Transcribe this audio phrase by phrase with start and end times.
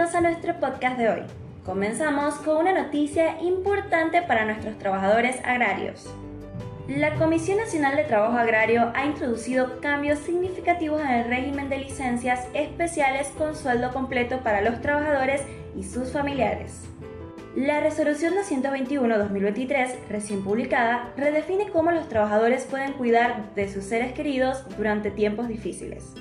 [0.00, 1.20] Bienvenidos a nuestro podcast de hoy.
[1.62, 6.08] Comenzamos con una noticia importante para nuestros trabajadores agrarios.
[6.88, 12.46] La Comisión Nacional de Trabajo Agrario ha introducido cambios significativos en el régimen de licencias
[12.54, 15.42] especiales con sueldo completo para los trabajadores
[15.76, 16.88] y sus familiares.
[17.54, 24.64] La resolución 221-2023, recién publicada, redefine cómo los trabajadores pueden cuidar de sus seres queridos
[24.78, 26.14] durante tiempos difíciles.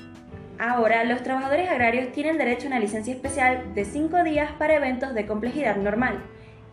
[0.60, 5.14] Ahora, los trabajadores agrarios tienen derecho a una licencia especial de 5 días para eventos
[5.14, 6.20] de complejidad normal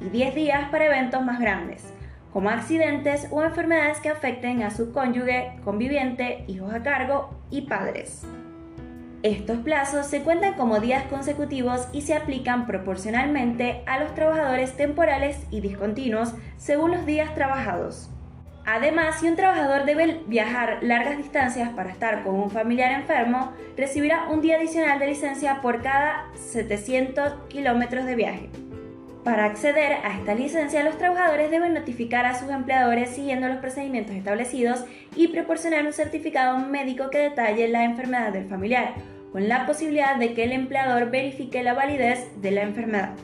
[0.00, 1.84] y 10 días para eventos más grandes,
[2.32, 8.26] como accidentes o enfermedades que afecten a su cónyuge, conviviente, hijos a cargo y padres.
[9.22, 15.46] Estos plazos se cuentan como días consecutivos y se aplican proporcionalmente a los trabajadores temporales
[15.52, 18.10] y discontinuos según los días trabajados.
[18.66, 24.28] Además, si un trabajador debe viajar largas distancias para estar con un familiar enfermo, recibirá
[24.28, 28.50] un día adicional de licencia por cada 700 kilómetros de viaje.
[29.22, 34.16] Para acceder a esta licencia, los trabajadores deben notificar a sus empleadores siguiendo los procedimientos
[34.16, 38.94] establecidos y proporcionar un certificado médico que detalle la enfermedad del familiar,
[39.30, 43.14] con la posibilidad de que el empleador verifique la validez de la enfermedad.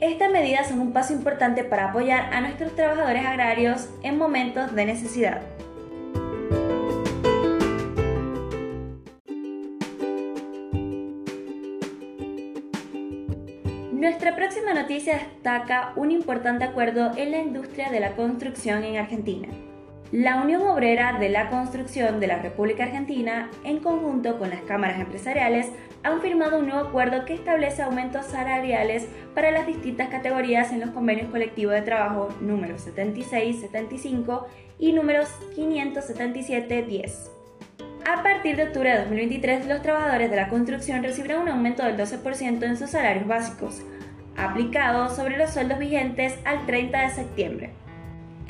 [0.00, 4.86] Estas medidas son un paso importante para apoyar a nuestros trabajadores agrarios en momentos de
[4.86, 5.42] necesidad.
[13.92, 19.48] Nuestra próxima noticia destaca un importante acuerdo en la industria de la construcción en Argentina.
[20.12, 24.98] La Unión Obrera de la Construcción de la República Argentina, en conjunto con las cámaras
[24.98, 25.68] empresariales,
[26.02, 30.90] han firmado un nuevo acuerdo que establece aumentos salariales para las distintas categorías en los
[30.90, 34.48] convenios colectivos de trabajo números 76, 75
[34.80, 37.30] y números 577, 10.
[38.04, 41.96] A partir de octubre de 2023, los trabajadores de la construcción recibirán un aumento del
[41.96, 43.82] 12% en sus salarios básicos,
[44.36, 47.70] aplicado sobre los sueldos vigentes al 30 de septiembre.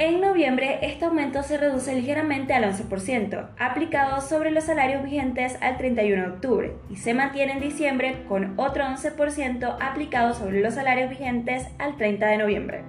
[0.01, 5.77] En noviembre, este aumento se reduce ligeramente al 11%, aplicado sobre los salarios vigentes al
[5.77, 11.11] 31 de octubre, y se mantiene en diciembre con otro 11% aplicado sobre los salarios
[11.11, 12.83] vigentes al 30 de noviembre.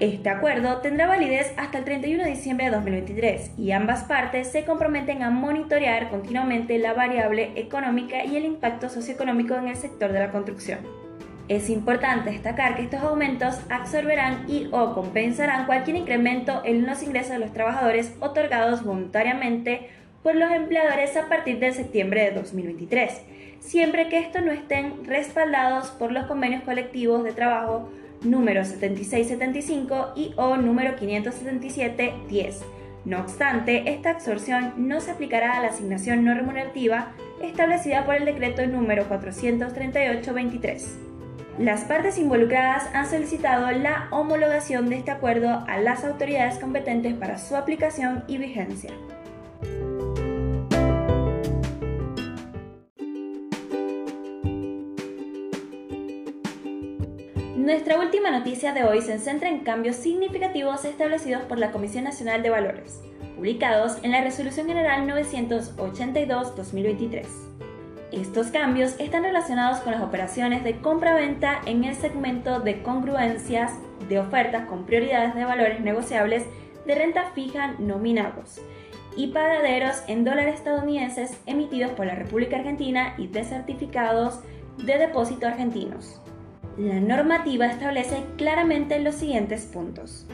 [0.00, 4.64] Este acuerdo tendrá validez hasta el 31 de diciembre de 2023 y ambas partes se
[4.64, 10.18] comprometen a monitorear continuamente la variable económica y el impacto socioeconómico en el sector de
[10.18, 11.01] la construcción.
[11.52, 17.32] Es importante destacar que estos aumentos absorberán y o compensarán cualquier incremento en los ingresos
[17.32, 19.90] de los trabajadores otorgados voluntariamente
[20.22, 23.20] por los empleadores a partir de septiembre de 2023,
[23.60, 27.90] siempre que estos no estén respaldados por los convenios colectivos de trabajo
[28.22, 32.62] número 7675 y o número 577-10.
[33.04, 37.12] No obstante, esta absorción no se aplicará a la asignación no remunerativa
[37.42, 41.11] establecida por el decreto número 438-23.
[41.58, 47.36] Las partes involucradas han solicitado la homologación de este acuerdo a las autoridades competentes para
[47.36, 48.90] su aplicación y vigencia.
[57.54, 62.42] Nuestra última noticia de hoy se centra en cambios significativos establecidos por la Comisión Nacional
[62.42, 63.00] de Valores,
[63.36, 67.26] publicados en la Resolución General 982-2023.
[68.12, 73.72] Estos cambios están relacionados con las operaciones de compra-venta en el segmento de congruencias
[74.06, 76.44] de ofertas con prioridades de valores negociables
[76.84, 78.60] de renta fija nominados
[79.16, 84.40] y pagaderos en dólares estadounidenses emitidos por la República Argentina y de certificados
[84.76, 86.20] de depósito argentinos.
[86.76, 90.26] La normativa establece claramente los siguientes puntos.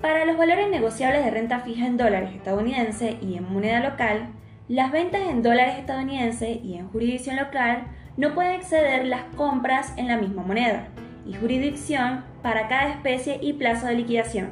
[0.00, 4.28] Para los valores negociables de renta fija en dólares estadounidense y en moneda local,
[4.70, 10.06] las ventas en dólares estadounidenses y en jurisdicción local no pueden exceder las compras en
[10.06, 10.86] la misma moneda
[11.26, 14.50] y jurisdicción para cada especie y plazo de liquidación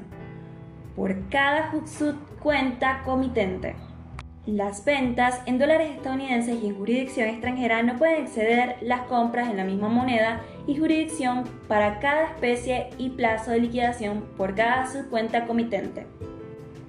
[0.96, 3.76] por cada subcuenta comitente.
[4.44, 9.56] Las ventas en dólares estadounidenses y en jurisdicción extranjera no pueden exceder las compras en
[9.56, 15.46] la misma moneda y jurisdicción para cada especie y plazo de liquidación por cada subcuenta
[15.46, 16.06] comitente.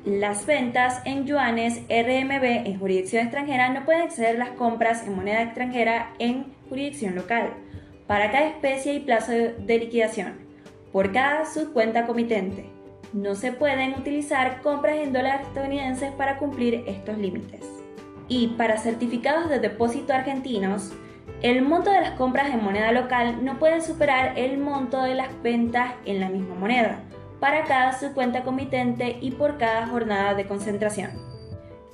[0.09, 5.44] Las ventas en yuanes RMB en jurisdicción extranjera no pueden exceder las compras en moneda
[5.44, 7.53] extranjera en jurisdicción local,
[8.07, 10.33] para cada especie y plazo de liquidación,
[10.91, 12.65] por cada subcuenta comitente.
[13.13, 17.61] No se pueden utilizar compras en dólares estadounidenses para cumplir estos límites.
[18.27, 20.91] Y para certificados de depósito argentinos,
[21.44, 25.39] el monto de las compras en moneda local no puede superar el monto de las
[25.44, 27.00] ventas en la misma moneda
[27.39, 31.12] para cada subcuenta comitente y por cada jornada de concentración.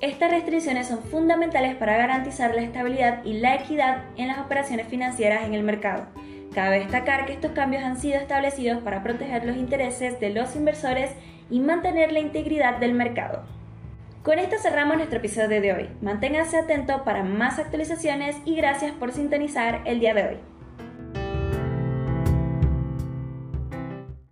[0.01, 5.45] Estas restricciones son fundamentales para garantizar la estabilidad y la equidad en las operaciones financieras
[5.45, 6.07] en el mercado,
[6.55, 11.11] Cabe destacar que estos cambios han sido establecidos para proteger los intereses de los inversores
[11.49, 13.43] y mantener la integridad del mercado.
[14.23, 15.89] Con esto cerramos nuestro episodio de hoy.
[16.01, 20.54] Manténgase atento para más actualizaciones y gracias por sintonizar el día de hoy.